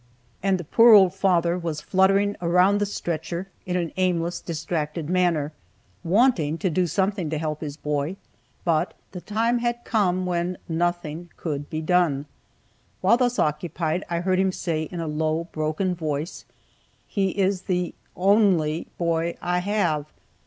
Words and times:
And 0.41 0.57
the 0.57 0.63
poor 0.63 0.95
old 0.95 1.13
father 1.13 1.59
was 1.59 1.79
fluttering 1.79 2.35
around 2.41 2.79
the 2.79 2.87
stretcher, 2.87 3.49
in 3.67 3.75
an 3.75 3.91
aimless, 3.97 4.39
distracted 4.41 5.11
manner, 5.11 5.51
wanting 6.03 6.57
to 6.57 6.71
do 6.71 6.87
something 6.87 7.29
to 7.29 7.37
help 7.37 7.61
his 7.61 7.77
boy 7.77 8.15
but 8.65 8.95
the 9.11 9.21
time 9.21 9.59
had 9.59 9.85
come 9.85 10.25
when 10.25 10.57
nothing 10.67 11.29
could 11.37 11.69
be 11.69 11.81
done. 11.83 12.25
While 13.01 13.17
thus 13.17 13.37
occupied 13.37 14.03
I 14.09 14.21
heard 14.21 14.39
him 14.39 14.51
say 14.51 14.89
in 14.91 14.99
a 14.99 15.07
low, 15.07 15.43
broken 15.51 15.93
voice, 15.93 16.45
"He 17.07 17.29
is 17.37 17.61
the 17.61 17.93
only 18.15 18.87
boy 18.97 19.37
I 19.39 19.59
have." 19.59 20.07